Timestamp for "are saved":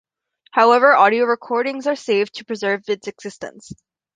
1.85-2.33